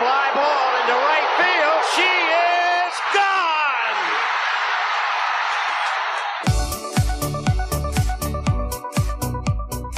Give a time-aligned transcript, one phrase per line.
[0.00, 1.80] fly ball into right field.
[1.92, 4.00] She is gone.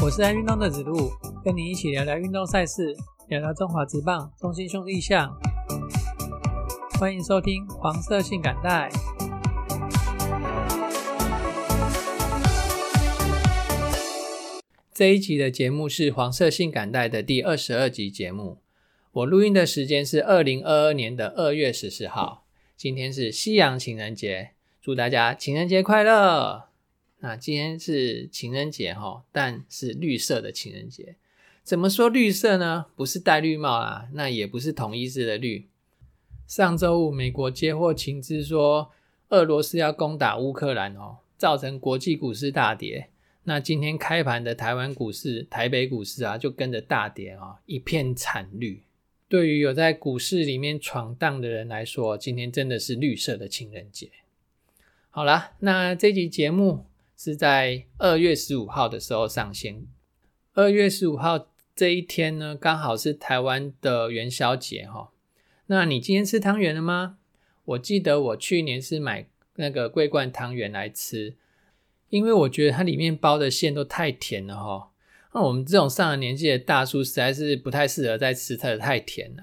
[0.03, 1.13] 我是爱运动的子路，
[1.45, 2.97] 跟你一起聊聊运动赛事，
[3.29, 5.39] 聊聊中华职棒、中心兄弟象。
[6.99, 8.91] 欢迎收听黄色性感带。
[14.93, 18.59] 这一集的节目是黄色性感带的第二十二集节目。
[19.13, 22.47] 我录音的时间是二零二二年的二月十四号，
[22.79, 26.71] 今天是西洋情人节，祝大家情人节快乐。
[27.19, 31.17] 那今天是情人节哈，但是绿色的情人节。
[31.63, 32.87] 怎么说绿色呢？
[32.97, 35.69] 不是戴绿帽啦，那也不是同一式的绿。
[36.47, 38.91] 上周五，美国接获情资说，
[39.29, 43.11] 俄罗斯要攻打乌克兰哦，造成国际股市大跌。
[43.45, 48.83] 那今天开盘的台湾股市、台北股市啊，就跟着大跌啊，一片惨绿。
[49.33, 54.11] 对于有在股市里面闯荡的人来说，今天真的是绿色的情人节。
[55.09, 56.85] 好了，那这集节目
[57.17, 59.87] 是在二月十五号的时候上线。
[60.53, 65.11] 二月十五号这一天呢，刚好是台湾的元宵节哈。
[65.69, 67.17] 那你今天吃汤圆了吗？
[67.65, 71.37] 我记得我去年是买那个桂冠汤圆来吃。
[72.11, 74.91] 因为我觉得它里面包的馅都太甜了哈，
[75.35, 79.43] 那我们这种上了年纪的大叔实在是不太适合再吃它的太甜了，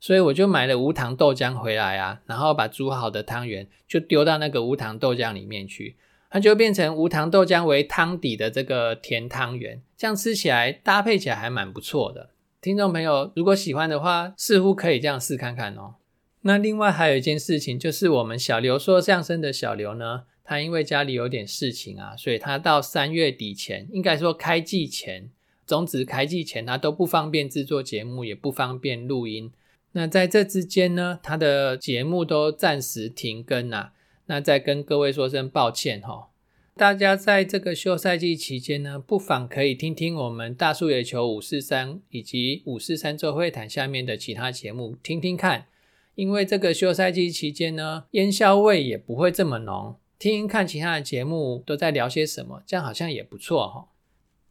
[0.00, 5.96] 所以我就买了无糖豆浆回来啊，然后把煮好的汤圆就丢到那个无糖豆浆里面去，
[6.30, 12.30] 它就变成无糖豆浆为汤底的这个甜汤圆，这样吃起来搭配起来还蛮不错的。
[12.62, 15.96] 听众朋友如果喜欢的话，似乎可以这样试看看哦。
[16.42, 20.22] 那另外还有一件事情，就是我们小刘说相声的小刘呢。
[20.48, 25.28] 他因为家里有点事情啊，所以他到三月底前，应该说开季前，
[25.66, 29.50] 中职开季前，他都不方便制作节目，也不方便录音。
[29.92, 33.92] 那在这之间呢，他的节目都暂时停更啊。
[34.26, 36.28] 那再跟各位说声抱歉哈。
[36.76, 45.66] 大家在这个休赛季期间呢，不妨可以听听我们大树野球五四三以及五四三周会谈下面的其他节目，听听看。
[46.14, 49.96] 因为这个休赛季期间呢，烟硝味也不会这么浓。
[50.18, 53.88] 听看其他的节目都在聊些什么，这样好像也不错哈。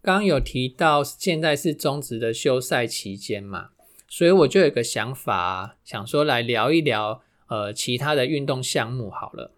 [0.02, 3.70] 刚刚有提到现在是中职的休赛期间嘛，
[4.08, 9.56] 所以我就有个想法，想说来聊一聊呃其他的运动项目好了。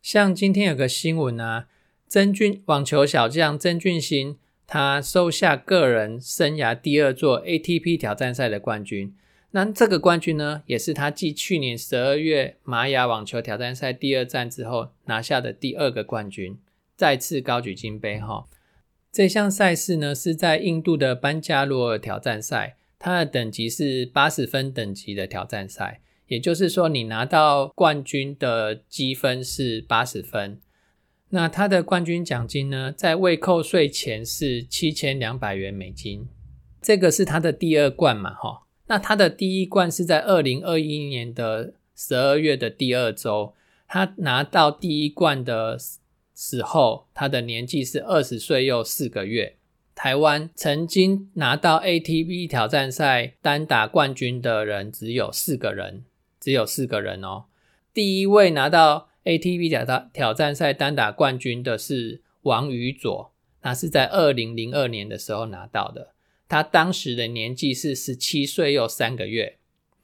[0.00, 1.66] 像今天有个新闻啊，
[2.08, 9.14] 曾俊网球小将曾俊欣，他收下个人生涯第二座 ATP 挑战赛的冠军。
[9.52, 16.56] 那这个冠军呢，也是他继去年十二月玛雅网球挑战赛第二站之后拿下的第二个冠军，
[16.96, 18.46] 再次高举金杯哈。
[19.10, 30.60] 这项赛事呢是在印度的班加罗尔挑战赛，它的等级是八十分等级的挑战赛，也就是说你拿到冠军的积分是八十分。
[31.30, 36.28] 那它的冠军奖金呢，在未扣税前是七千两百元美金，
[36.80, 38.62] 这个是他的第二冠嘛哈。
[38.90, 43.54] 那他的第一冠是在二零二一年的十二月的第二周，
[43.86, 45.78] 他拿到第一冠的
[46.34, 49.54] 时候，他的年纪是二十岁又四个月。
[49.94, 56.02] 台湾曾经拿到 ATP 挑战赛单打冠军的人只有四个人，
[56.40, 57.44] 只有四个人哦。
[57.94, 63.30] 第一位拿到 ATP 挑战挑战赛单打冠军的是王宇佐，
[63.62, 66.08] 那是在二零零二年的时候拿到的。
[66.50, 69.58] 他当时的年纪是十七岁又三个月。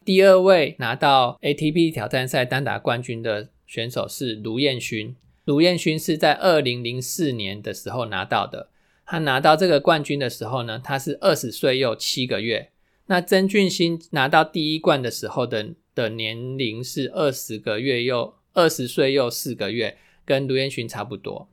[0.04, 8.70] 第二位拿到 ATP 挑战赛单打冠军的选手是卢彦勋，卢彦勋是在二零零四年的时候拿到的。
[9.04, 12.70] 他拿到这个冠军的时候呢，他是二十岁又七个月。
[13.06, 21.48] 那曾俊欣拿到第一冠的时候的的年龄是二十个月又二十岁又四个月，跟卢彦勋差不多。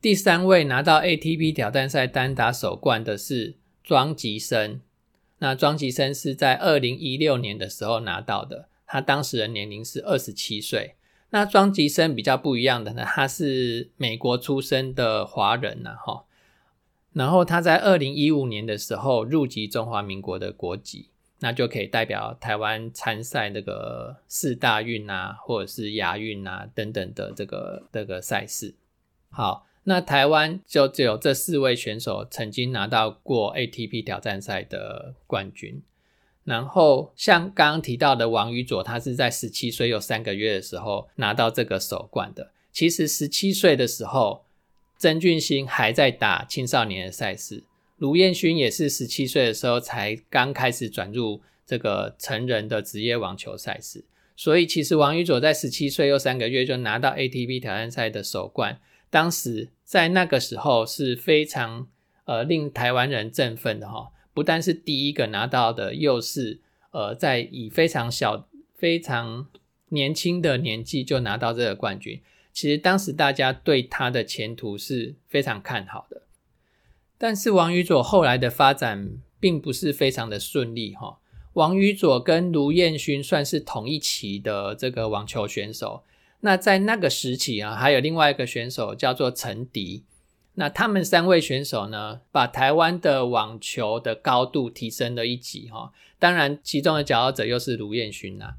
[0.00, 3.56] 第三位拿到 ATP 挑战赛单打首冠的是。
[3.88, 4.82] 庄吉生，
[5.38, 10.96] 那庄吉生是在二零一六年的时候拿到的，他当时的年龄是二十七岁。
[11.30, 16.26] 那庄吉生比较不一样的呢，他是美国出生的华人呐，哈。
[17.14, 21.08] 然后他在二零一五年的时候入籍中华民国的国籍，
[21.38, 28.74] 那就可以代表台湾参赛那个四大运啊，或者是亚运啊等等的这个这个赛事。
[29.30, 29.64] 好。
[29.88, 35.82] 那台湾就只有这四位选手曾经拿到过 ATP 挑战赛的冠军。
[36.44, 42.50] 然后像刚刚提到的王宇佐，他是在十七岁有三个月的时候拿到这个首冠的。
[42.70, 44.44] 其实十七岁的时候，
[44.98, 47.64] 曾俊欣还在打青少年的赛事，
[47.96, 54.04] 卢彦勋也是十七岁的时候才刚开始转入这个成人的职业网球赛事。
[54.36, 58.78] 所以其实王宇佐在十七岁又三个月就拿到 ATP 挑战赛的首冠，
[59.10, 61.88] 当时在那个时候是非常
[62.24, 64.10] 呃令台湾人振奋的哈。
[64.34, 66.60] 不但是第一个拿到的，又是
[66.92, 69.46] 呃在以非常小、非常
[69.88, 72.20] 年轻的年纪就拿到这个冠军。
[72.52, 76.22] 其实当时大家对他的前途是非常看好的。
[77.16, 81.18] 但是王宇佐后来的发展并不是非常的顺利哈。
[81.54, 86.04] 王宇佐跟卢彦勋算是同一期的这个网球选手。
[86.40, 90.04] 那在那个时期啊，还有另外一个选手叫做陈迪。
[90.54, 95.92] 那他们三位选手呢，把台湾的网球的高度提升了一级哈。
[96.18, 98.54] 当然，其中的佼佼者又是卢彦勋呐。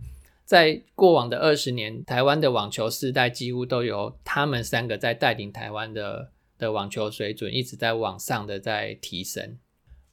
[0.46, 9.58] 在过往的二十年，台湾的网球世代几乎都由他们三个在带领台湾的的网球水准一直在往上的在提升。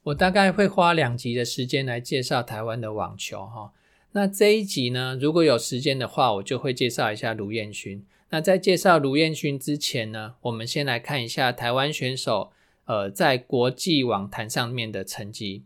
[0.03, 3.71] 我大概会花两集的时间来介绍台湾的网球哈。
[4.13, 8.03] 那这一集呢，如果有时间的话，我就会介绍一下卢彦勋。
[8.29, 12.51] 那在介绍卢彦勋之前呢，我们先来看一下台湾选手
[12.85, 15.63] 呃在国际网坛上面的成绩。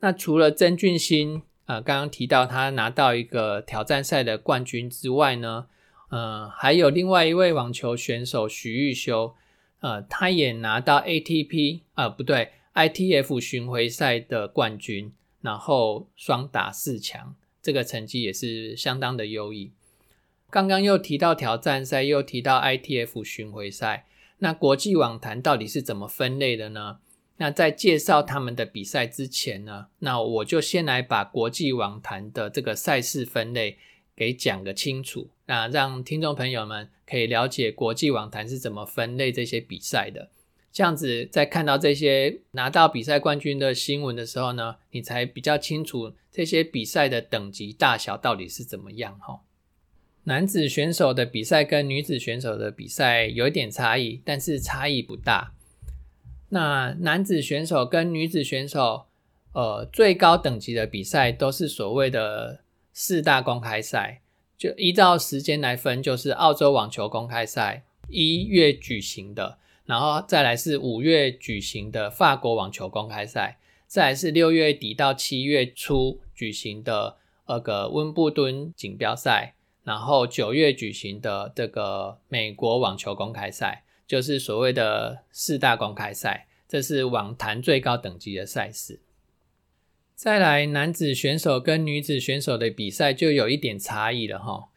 [0.00, 5.66] 那除了曾俊欣呃刚刚提到他拿到一个挑战赛的冠军之外呢，
[6.10, 9.34] 呃还有另外一位网球选手徐玉修，
[9.80, 12.50] 呃他也拿到 ATP 啊不对。
[12.74, 19.72] ITF 巡回赛的冠军，然后双打四强，这个成绩也是相当的优异。
[20.50, 24.06] 刚刚又提到挑战赛，又提到 ITF 巡回赛，
[24.38, 26.98] 那国际网坛到底是怎么分类的呢？
[27.40, 33.78] 那在介绍他们的比赛之前呢，那我就先来把国际网坛的这个赛事分类
[34.16, 40.30] 给讲个清楚，那让听众朋友们可以了解国际网坛是怎么分类这些比赛的。
[40.70, 49.40] 这样子，在看到这些拿到比赛冠军的新闻的时候呢，你才比较清楚这些比赛的等级大小到底是怎么样哈。
[50.24, 55.54] 男子选手的比赛跟女子选手的比赛有一点差异，但是差异不大。
[56.50, 59.06] 那男子选手跟女子选手，
[59.52, 62.60] 呃，最高等级的比赛都是所谓的
[62.92, 64.20] 四大公开赛，
[64.56, 69.58] 就依照时间来分，就是澳洲网球公开赛一月举行的。
[69.88, 79.54] 然后再来是五月举行的法国网球公开赛，再来是六月底到七月初举行的那个温布顿锦标赛，
[79.84, 89.00] 然后九月举行的这个美国网球公开赛，就是所谓的四大公开赛，这是网坛最高等级的赛事。
[90.14, 94.68] 再来，男子选手跟女子选手的比赛就有一点差异了哈。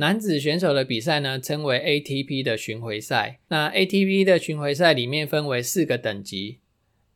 [0.00, 3.40] 男子选手的比赛呢，称为 ATP 的巡回赛。
[3.48, 6.60] 那 ATP 的巡回赛里面分为四个等级，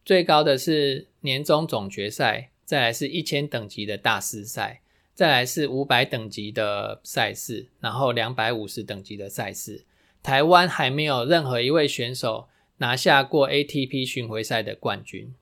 [0.05, 4.81] 最高的是年终总决赛，再来是一千等级的大师赛，
[5.15, 9.85] 再来是五百等级的赛事，然后两百五十等级的赛事。
[10.21, 15.33] 台湾还没有任何一位选手拿下过 ATP 巡回赛的冠军。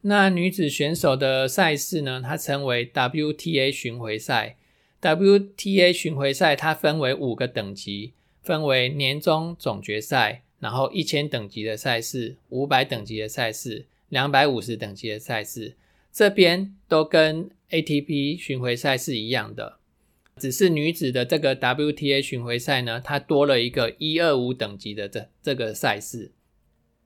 [0.00, 4.56] 那女子选手的赛事呢，它称为 WTA 巡回赛。
[5.00, 8.12] WTA 巡回赛它分为五个等级，
[8.42, 15.76] 分为年终总决赛，然后一千等级的赛事、五百等级的赛事、两百五十等级的赛事，
[16.12, 19.78] 这边都跟 ATP 巡回赛是一样的，
[20.36, 26.32] 只是女子的这个 WTA 巡回赛呢，它多了一个一二五等级的这这个赛事。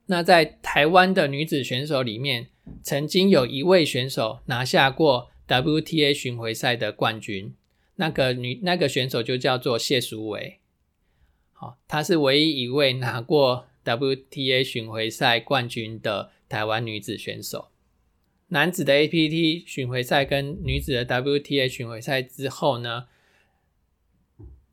[0.07, 2.47] 那在台湾的女子选手里面，
[2.81, 7.53] 曾经有一位选手拿下过 WTA 巡回赛的冠军。
[7.95, 10.59] 那个女那个选手就叫做谢淑薇，
[11.51, 17.69] 好，她是唯一一位拿过 WTA 巡回赛冠军的台湾女子选手。
[18.47, 23.05] 男子的 APT 巡回赛跟女子的 WTA 巡回赛之后呢，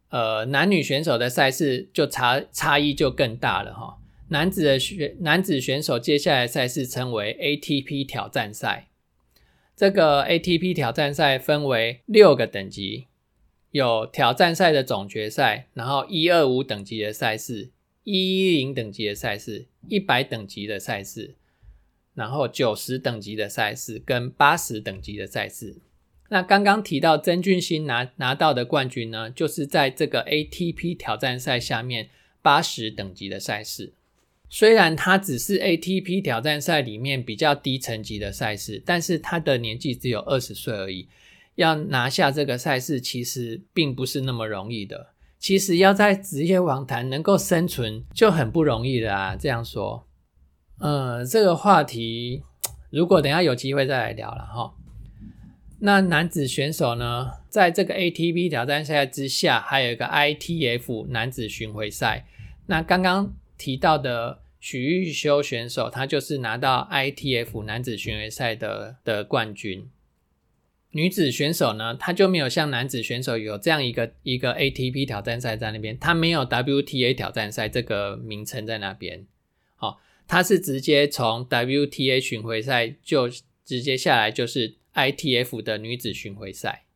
[0.08, 3.98] 呃，男女选手的赛事就差差异就更大了哈。
[4.28, 8.88] 男子的选男子选手接下来赛事称为 ATP 挑战赛，
[9.76, 13.08] 这个 ATP 挑战赛分为六个等级。
[13.70, 17.70] 有挑战赛的总决赛，然后一二五等级的赛事，
[18.04, 21.36] 一一零等级的赛事，一百等级的赛事，
[22.14, 25.76] 然后九十等级的赛事跟八十等级的赛事。
[26.30, 32.08] 那刚刚提到曾俊欣拿拿到的冠军呢，就是在这个 ATP 挑战赛下面
[32.42, 33.92] 八十等级的赛事。
[34.48, 41.08] 虽然他只是 ATP 挑战赛里面比较低层级的赛事，但是他的年纪只有二十岁而已。
[41.54, 45.14] 要拿下这个赛事，其实并不是那么容易的。
[45.38, 49.34] 其实要在职业网坛能够生存，就很不容易的啊。
[49.34, 50.06] 这样说，
[50.80, 52.42] 嗯，这个话题
[52.90, 54.74] 如果等下有机会再来聊了哈。
[55.82, 62.26] 那男子选手呢，在这个 ATP 挑战赛之下，还有一个 ITF 男子巡回赛。
[62.66, 69.88] 那刚刚提到的许玉修选手，他就是拿到 ITF 男子巡回赛的的冠军。
[70.90, 79.26] 女子选手呢，她就没有像男子选手有这样一个一个 ATP 挑战赛在那边，她没有 WTA 挑战赛这个名称在那边。
[79.76, 83.28] 好，她是直接从 WTA 巡回赛就
[83.64, 84.76] 直接下来就是。
[84.92, 86.86] ITF 的女子巡回赛，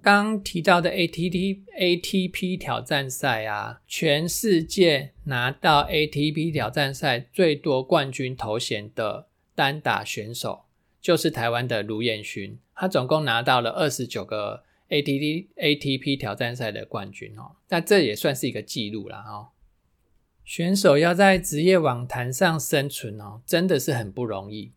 [0.00, 10.62] 刚提到的 ATT ATP 挑战赛啊，全世界拿到 ATP 挑战赛最多冠军头衔的单打选手，
[11.02, 19.48] 就是台湾的卢彦勋，他总共拿到了二十九个 ATP ATP 挑战赛的冠军哦，那这也算是一个记录了哦。
[20.44, 24.72] 选手要在职业网坛上生存哦，真的是很不容易。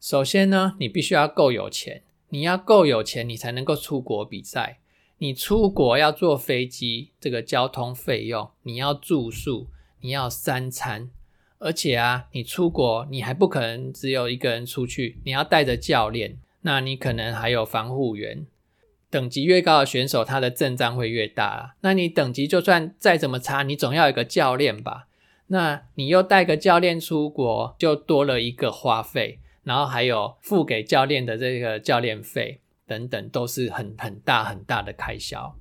[0.00, 4.80] 首先呢，你必须要够有钱，你要够有钱，你才能够出国比赛。
[5.18, 9.68] 你出国要坐飞机，这个交通费用，你要住宿，
[10.00, 11.10] 你要三餐，
[11.60, 18.46] 而且啊，你出国你还不可能只有一个人出去，你要带着教练，那你可能还有防护员。
[19.10, 21.76] 等级越高的选手，他的阵仗会越大。
[21.82, 25.08] 那你等级就算再怎么差，你总要有个教练吧？
[25.48, 29.40] 那你又带个教练出国，就多了一个花费。
[29.64, 35.56] 然后还有付给教练的这个教练费等等，都是很很大很大的开销。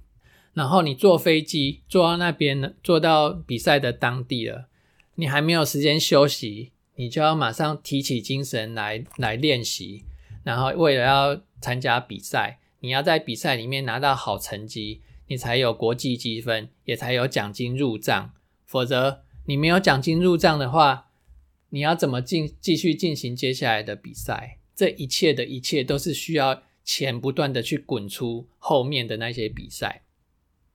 [0.53, 4.69] 然后你坐飞机坐到那边呢，坐到比赛的当地了，
[5.15, 10.03] 你还没有时间休息，你就要马上提起精神来来练习。
[10.43, 18.33] 然后为了要参加比赛，你要在比赛里面拿到好成绩，你才有国际积分，也才有奖金入账。
[18.65, 21.09] 否则你没有奖金入账的话，
[21.69, 24.57] 你要怎么进继续进行接下来的比赛？
[24.75, 30.03] 这一切的一切都是需要钱不断的去滚出后面的那些比赛。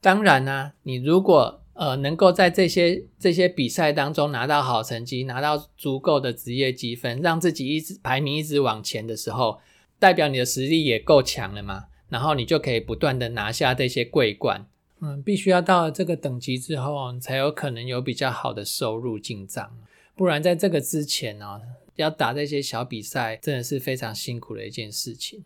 [0.00, 9.60] 当然呢，你如果呃能够在这些这些比赛当中拿到好成绩，拿到足够的职业积分，让自己一直排名一直往前的时候，
[9.98, 11.84] 代表你的实力也够强了嘛。
[12.08, 14.66] 然后你就可以不断的拿下这些桂冠。
[15.00, 19.76] 嗯，必须要到了这个等级之后，才有可能有比较好的收入进账。
[20.14, 21.60] 不然，在这个之前呢，
[21.96, 25.44] 要打这些小比赛，真的是非常辛苦的一件事情。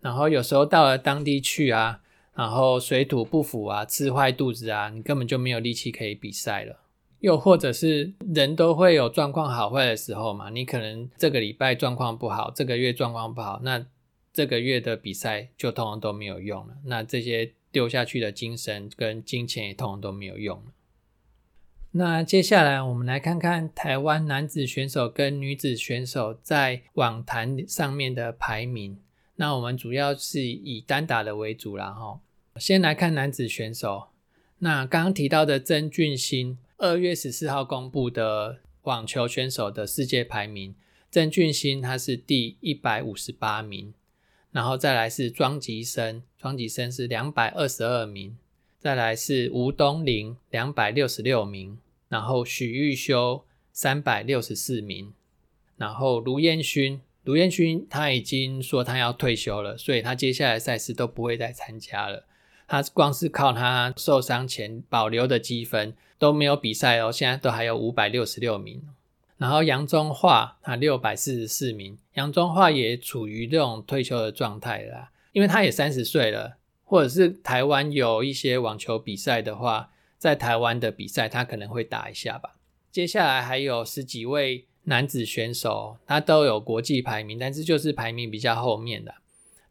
[0.00, 2.00] 然后有时候到了当地去啊，
[2.38, 6.78] 然后水土不服啊，吃坏肚子啊，你根本就没有力气可以比赛了。
[7.18, 13.84] 又或者是人都会有状况好坏的时候嘛，你可能这个礼拜状况不好，这个月状况不好，那
[14.32, 16.76] 这个月的比赛就通常都没有用了。
[16.84, 20.72] 那这些丢下去的精神跟金钱也通常都没有用了。
[21.90, 29.00] 那接下来我们来看看台湾男子选手跟女子选手在网坛上面的排名。
[29.34, 32.20] 那我们主要是以单打的为主啦，哈。
[32.58, 34.08] 先来看男子选手。
[34.58, 40.74] 那刚刚提到的曾俊欣，二月十四号公布的网球选手的世界排名，
[41.10, 43.94] 曾俊欣他是第一百五十八名，
[44.50, 48.36] 然后再来是庄吉生，庄吉生是两百二十二名。
[48.80, 55.12] 再来是吴东林两百六十六名，然后许玉修三百六十四名，
[55.76, 62.27] 然后卢彦勋，卢彦勋他已经说他要退休了，所以他接下来赛事都不会再参加了。
[62.68, 68.82] 他光是靠他受伤前保留的积分都没有比赛哦，现在都还有五百六十六名。
[69.38, 76.58] 然后杨宗桦他六百四十四名，杨宗桦也处于这种退休的状态啦，因为他也三十岁了。
[76.84, 82.56] 或者是台湾有一些网球比赛的话，在台湾的比赛他可能会打一下吧。
[82.90, 89.14] 接下来还有十几位男子选手，他都有国际排名，但是就是排名比较后面的。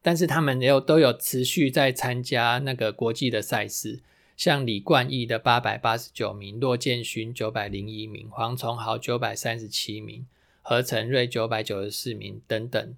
[0.07, 3.99] 但是他们有都有持续在参加那个国际的赛事，
[4.37, 10.25] 像李冠毅的八百八十九名，骆建勋九百零一名，黄崇豪九百三十七名，
[10.61, 12.95] 何成瑞九百九十四名等等。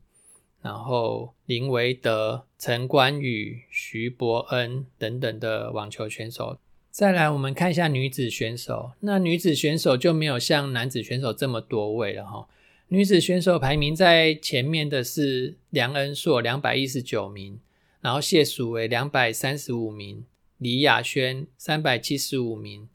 [0.61, 6.59] 然后林维德、陈冠宇、徐伯恩等等的网球选手，
[6.91, 8.91] 再来我们看一下女子选手。
[8.99, 12.47] 那女子选手就没有像男子选手这么多位了哈。
[12.91, 17.59] 女子选手排名在前面的是梁恩硕两百一十九名，
[18.01, 20.25] 然后谢淑薇两百三十五名，
[20.57, 22.89] 李雅轩三百七十五名，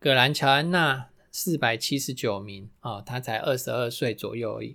[0.00, 4.74] 葛兰乔安娜四百七十九名哦，她才二十二岁左右而已。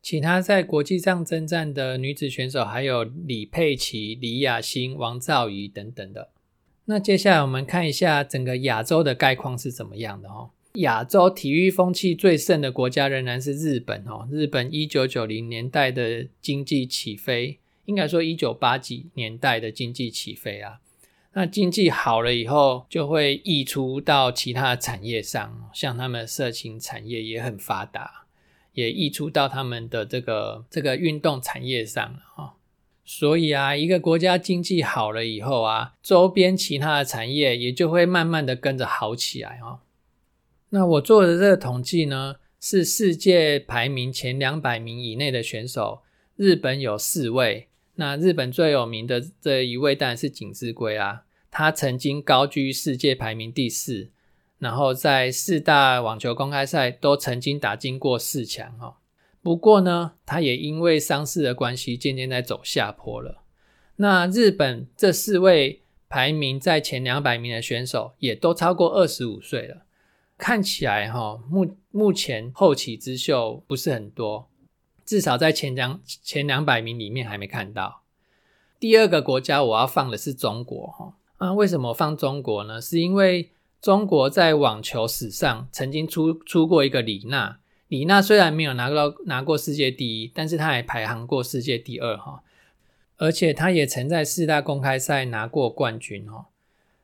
[0.00, 6.30] 其他在国际上征战的女子选手还有李佩琪、李雅欣、王兆仪等等的。
[6.84, 10.50] 那接下来我们看一下整个亚洲的概况是怎么样的哦。
[10.74, 14.28] 亚洲体育风气最盛的国家仍然是日本哦。
[14.30, 20.80] 日本一九九零年代的经济起飞，应该说一九八几年代的经济起飞啊。
[21.32, 28.26] 那经济好了以后，就会溢出到其他的产业上，像他们色情产业也很发达，
[28.74, 32.02] 也溢出到他们的这个这个运动产业上
[32.36, 32.54] 啊。
[33.04, 39.80] 所以啊，一个国家经济好了以后啊，周边其他的产业也就会慢慢的跟着好起来哦。
[40.70, 46.02] 那我做的这个统计呢，是世界排名前两百名以内的选手，
[46.36, 47.68] 日本有四位。
[47.96, 54.08] 那日本最有名的这一位当然是锦织圭啊，他曾经高居世界排名第四，
[54.58, 58.94] 然后在四大网球公开赛都曾经打进过四强哦。
[59.42, 63.42] 不过呢，他也因为伤势的关系，渐渐在走下坡了。
[63.96, 69.82] 那日本这四位排名在前两百名的选手，也都超过二十五岁了，
[70.40, 74.48] 看起来哈目目前后起之秀不是很多。
[75.04, 78.02] 至少在前两前两百名里面还没看到。
[78.78, 82.80] 第二个国家我要放的是中国哈啊，为什么放中国呢？
[82.80, 83.50] 是因为
[83.82, 92.42] 中国在网球史上曾经出出过一个李娜，李娜虽然没有拿到拿过世界第一，但是她还排行过世界第二哈，
[93.16, 96.46] 而且她也曾在四大公开赛拿过冠军哈。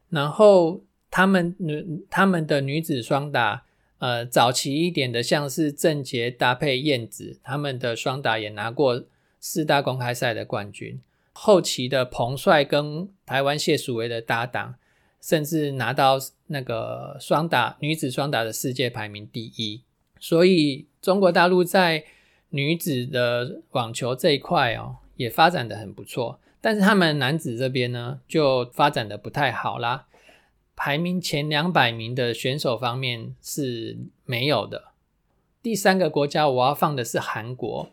[0.09, 0.83] 然后
[1.17, 3.63] 他们女他们的女子双打。
[3.99, 9.03] 呃，早期一点的，像是郑洁搭配燕子，他们的双打也拿过
[9.41, 11.01] 四大公开赛的冠军。
[11.33, 14.75] 后期的彭帅跟台湾谢淑薇的搭档，
[15.23, 16.19] 甚至拿到
[16.49, 19.81] 那个双打女子双打的世界排名第一。
[20.21, 22.05] 所以中国大陆在
[22.51, 26.39] 女子的网球这一块哦，也发展的很不错。
[26.61, 30.05] 但是他们男子这边呢，就发展的不太好啦。
[30.77, 34.93] 排名前两百名的选手方面是没有的。
[35.63, 37.91] 第三个国家我要放的是韩国。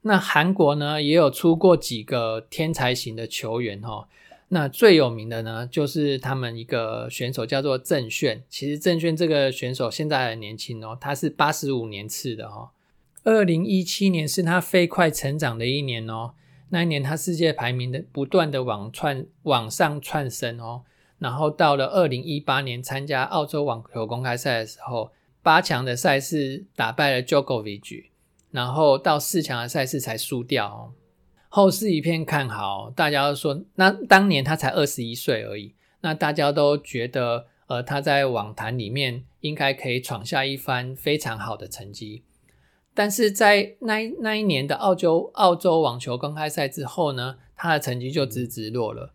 [0.00, 4.08] 那韩国呢也有出过几个天才型的球员哈。
[4.48, 8.42] 那最有名的呢就是他们一个选手叫做郑炫。
[8.48, 12.72] 其实郑炫这个选手现在很年轻哦，他是八十五年次的哈。
[13.22, 16.34] 二零一七年是他飞快成长的一年哦。
[16.70, 20.82] 那一年他世界排名的不断的往窜往上窜升哦。
[21.24, 25.10] 然后到了二零一八年参加澳洲网球公开赛的时候，
[25.42, 28.04] 八强的赛事打败了 jokovic
[28.50, 30.92] 然后到四强的赛事才输掉哦。
[31.48, 42.22] 后世一片看好，大家都说那当年他才二十一岁而已，那大家都觉得呃他在网坛里面应该可以闯下一番非常好的成绩。
[42.92, 49.14] 但是在那那一年的澳洲澳洲网球公开赛之后呢，他的成绩就直直落了。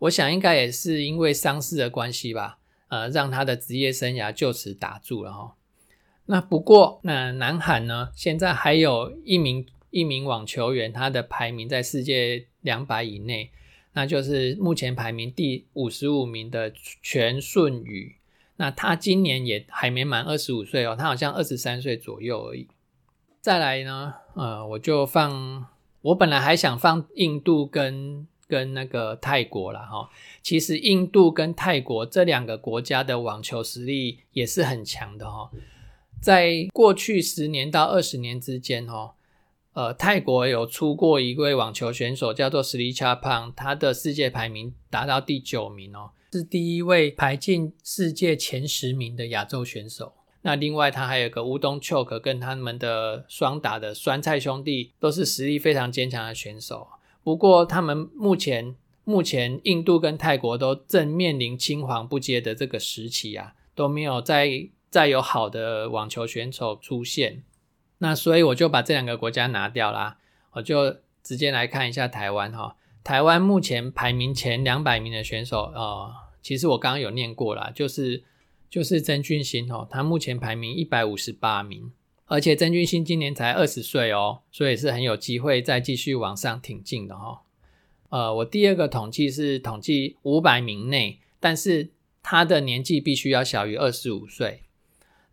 [0.00, 2.58] 我想应该也是因为伤势的关系吧，
[2.88, 5.54] 呃，让他的职业生涯就此打住了哈。
[6.24, 13.50] 那不过，那南韩呢，现在还有一名一名网球员，他的排名在世界两百以内，
[13.92, 18.16] 那就是目前排名第五十五名的全顺宇。
[18.56, 22.68] 那他今年也还没满二十五岁哦，他好像二十三岁左右而已。
[23.42, 25.66] 再来呢，呃，我就放，
[26.00, 28.26] 我本来还想放印度跟。
[28.50, 30.10] 跟那个泰国了哈，
[30.42, 35.48] 其实印度跟泰国这两个国家的网球实力也是很强的哈。
[36.20, 39.12] 在过去十年到二十年之间哦，
[39.72, 50.12] 呃，泰国有出过一位网球选手叫做斯里恰胖，他的世界排名达到第九名哦，是第一位排进世界前十名的亚洲选手。
[50.42, 56.88] 那另外他还有个乌东丘克，跟他们的双打的酸菜兄弟都是实力非常坚强的选手。
[57.30, 67.44] 不过，他们目前目前印度跟泰国都正面临青黄不接的这个时期啊，都没有再再有好的网球选手出现。
[67.98, 70.16] 那所以我就把这两个国家拿掉啦，
[70.54, 72.74] 我就直接来看一下台湾哈。
[73.04, 76.12] 台湾目前排名前两百名的选手呃，
[76.42, 78.24] 其实我刚刚有念过啦，就是
[78.68, 81.92] 就是曾俊欣哦，他目前排名一百五十八名。
[82.30, 87.42] 而且曾俊欣今年才二十岁哦，所以是很有机会再继续往上挺进的哈。
[88.10, 91.90] 呃，我第二个统计是统计五百名内，但是
[92.22, 94.62] 他的年纪必须要小于二十五岁。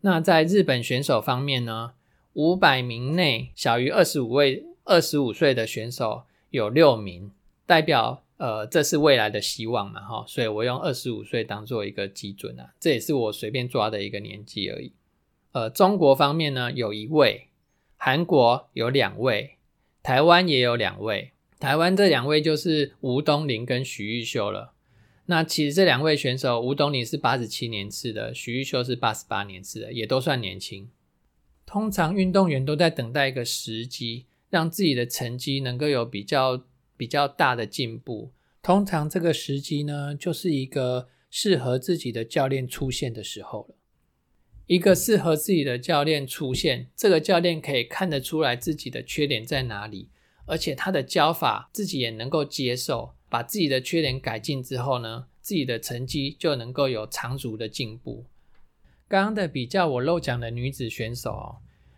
[0.00, 1.92] 那在日本选手方面呢，
[2.32, 7.30] 五百名内小于二十五位二十五岁的选手有六名，
[7.64, 10.24] 代表呃这是未来的希望嘛哈。
[10.26, 14.90] 所以我用二十五岁当做一个基准啊，这也是我随便抓的一个年纪而已。
[15.58, 17.48] 呃，中国方面呢有一位，
[17.96, 19.56] 韩国有两位，
[20.04, 21.32] 台湾也有两位。
[21.58, 24.74] 台湾这两位就是吴东林跟许玉秀了。
[25.26, 30.88] 那其实这两位选手，吴东林是八十七年次的，许玉秀是八十八年次的，也都算年轻。
[31.66, 36.62] 通常运动员都在等待一个时机，让自己的成绩能够有比较
[36.96, 38.30] 比较大的进步。
[38.62, 43.74] 通常这个时机呢，就是一个适合自己的教练出现的时候了。
[44.68, 50.08] 一个适合自己的教练出现，这个教练可以看得出来自己的缺点在哪里，
[50.46, 58.24] 而且他的教法自己也能够接受，把自己的缺点改进之后呢，自己的成绩就能够有长足的进步。
[59.08, 61.56] 刚刚的比较，我漏讲的女子选手哦，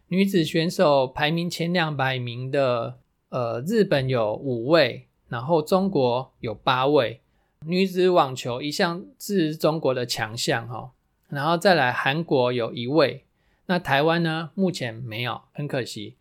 [0.09, 5.09] 女子选手排名前两百名的，呃，日本有五位。
[5.29, 7.21] 然后中国有八位
[7.65, 10.91] 女子网球一向是中国的强项哈，
[11.31, 13.25] 然后再来韩国有一位，
[13.67, 16.17] 那台湾呢目前没有，很可惜。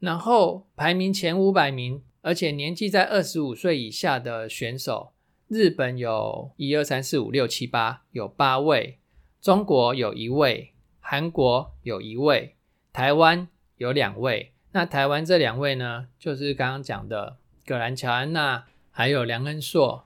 [0.00, 5.12] 然后排名前五百名，而且年纪在二十五岁以下的选手，
[5.48, 8.98] 日本有一二三四五六七八有八位，
[9.40, 12.56] 中国有一位，韩国有一位，
[12.92, 14.52] 台湾有两位。
[14.72, 17.36] 那台湾这两位呢，就是刚刚讲的。
[17.66, 20.04] 葛兰乔安娜还有梁恩硕，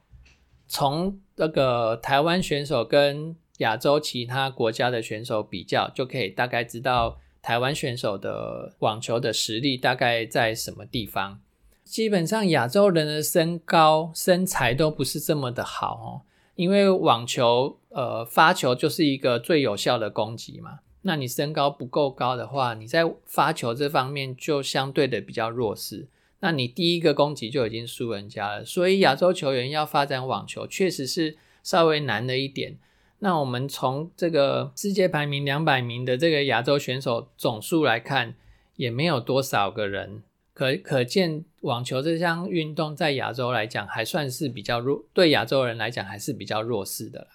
[0.66, 11.40] 从那个台湾选手跟亚洲其他国家的选手比较，就可以大概知道台湾选手的网球的实力大概在什么地方。
[11.84, 16.08] 基本上亚洲人的身高身材都不是这么的好哦，
[16.54, 20.80] 因为网球呃发球就是一个最有效的攻击嘛。
[21.02, 26.06] 那你身高不够高的话，你在发球这方面就相对的比较弱势。
[26.38, 32.78] 那你第一个攻击就已经输人家了，所以亚洲球员要发展网球确实是稍微难了一点。
[33.24, 38.34] 那我们从这个世界排名两百名的这个亚洲选手总数来看，
[38.74, 47.28] 也没有多少个人，可可见网球这项运动在亚洲来讲还算是比较弱，对亚洲人来讲还是比较弱势的啦。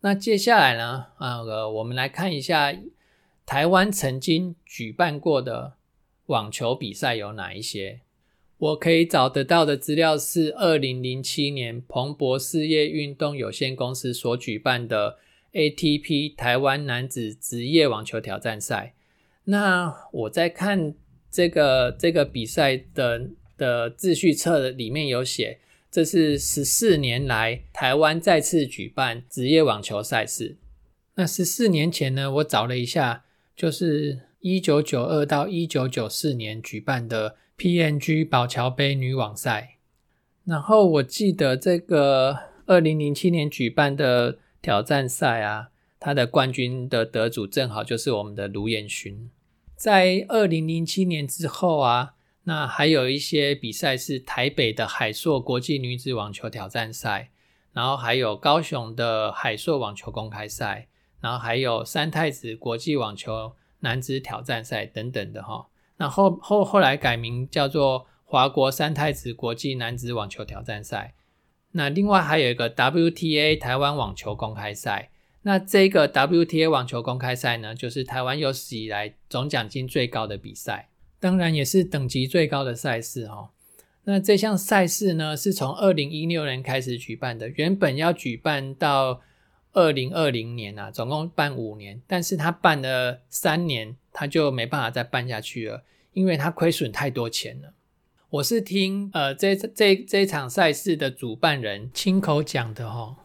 [0.00, 2.74] 那接下来呢，啊，我们来看一下
[3.46, 5.74] 台湾曾经举办过的
[6.26, 8.00] 网球比赛有哪一些。
[8.62, 15.18] 我可以找得到的资料是二零零七年彭博事业运动有限公司所举办的
[15.52, 18.94] ATP 台湾男子职业网球挑战赛。
[19.46, 20.94] 那我在看
[21.28, 25.58] 这个这个比赛的的秩序册里面有写，
[25.90, 30.56] 这是十四年来台湾再次举办职业网球赛事。
[31.16, 33.24] 那十四年前呢，我找了一下，
[33.56, 37.34] 就是一九九二到一九九四年举办的。
[37.56, 39.76] PNG 宝桥杯女网赛，
[40.44, 42.36] 然后我记得这个
[42.66, 45.68] 二零零七年举办的挑战赛啊，
[46.00, 49.30] 它的冠军的得主正好就是我们的卢彦勋。
[49.76, 57.30] 在二零零七年之后啊，那还有一些比赛是台北的海硕国际女子网球挑战赛，
[57.72, 60.88] 然后还有高雄的海硕网球公开赛，
[61.20, 65.68] 然后还有三太子国际网球男子挑战赛等等的哈。
[66.02, 71.14] 那后后后来改名叫做华国三太子国际男子网球挑战赛。
[71.70, 75.10] 那另外还有一个 WTA 台湾网球公开赛。
[75.42, 80.88] 那这个 WTA 网球公开赛呢，就是台湾有史以来总奖金最高的比赛，
[81.20, 83.50] 当然也是等级最高的赛事哦。
[84.02, 89.20] 那这项赛事呢，是从二零一六年开始举办的，原本要举办到
[89.72, 95.84] 二零二零年啊，总共办五年，但是他办了三年，他就没办法再办下去了。
[96.12, 97.72] 因为他亏损太多钱了，
[98.28, 103.16] 我是听呃这这这场赛事的主办人亲口讲的哦。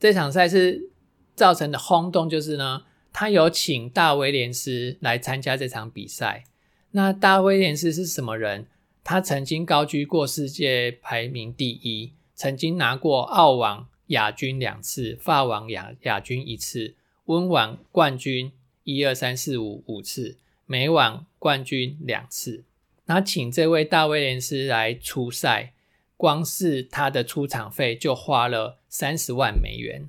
[0.00, 0.90] 这场赛事
[1.34, 6.44] 造成的轰动就是呢，他有请大威廉斯来参加这场比赛。
[6.92, 8.66] 那大威廉斯是什么人？
[9.04, 16.94] 他曾经高居过世界排名第一，曾经拿过澳网亚军两次，法网亚亚军一次，
[17.26, 18.52] 温网冠军
[18.84, 20.38] 一二三四五五次。
[20.64, 22.64] 每晚冠军两次，
[23.04, 25.74] 那请这位大威廉斯来出赛，
[26.16, 30.08] 光是他的出场费就花了三十万美元。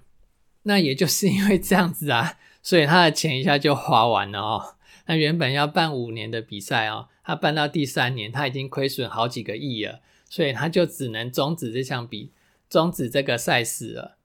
[0.62, 4.75] 那也就是因为这样子啊，所以他的钱一下就花完了哦。
[5.07, 12.31] 那原本要办五年的比赛哦，他办到第三年，他已经亏损好几个亿了，所以他就只能终止这项比，
[12.69, 14.17] 终止这个赛事了。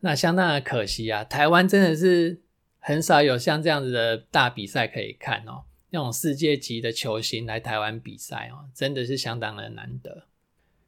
[0.00, 2.41] 那相当的可惜啊，台湾真的是。
[2.84, 10.24] 很少有像这样子的大比赛可以看哦，那种世界级的球星来台湾比赛哦，真的是相当的难得。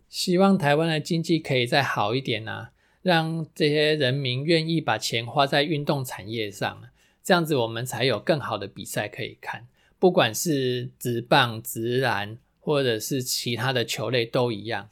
[0.08, 6.82] 希望台湾的经济可以再好一点啊，让这些人民愿意把钱花在运动产业上，
[7.22, 9.68] 这样子我们才有更好的比赛可以看。
[10.00, 14.90] 不管是直棒、直篮，或者是其他的球类都一样。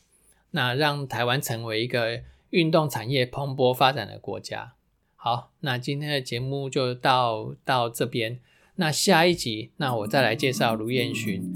[0.52, 4.74] 那让台湾成为一个运动产业蓬勃发展的国家。
[5.24, 8.40] 好，那今天的节目就到到这边。
[8.74, 11.54] 那下一集，那我再来介绍卢彦勋。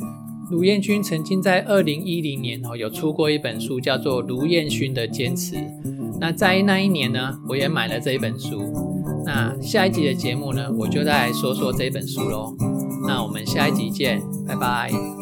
[0.53, 5.57] 卢彦勋曾经在二零一零年哦有出过一本书，叫做《卢彦勋的坚持》。
[6.21, 8.63] 那在那一年呢，我也买了这一本书。
[9.25, 12.55] 那下一集的节目呢，我就再来说说这本书喽。
[13.09, 15.16] 那我们下一集见，拜拜。